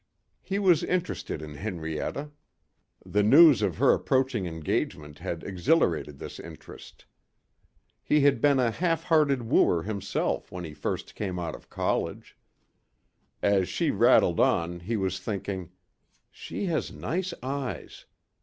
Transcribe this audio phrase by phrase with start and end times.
[0.41, 2.31] He was interested in Henrietta.
[3.05, 7.05] The news of her approaching engagement had exhilarated this interest.
[8.01, 12.35] He had been a half hearted wooer himself when he first came out of college.
[13.43, 15.69] As she rattled on he was thinking,
[16.31, 18.05] "She has nice eyes.